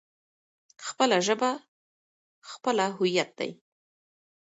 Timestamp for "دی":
3.39-3.51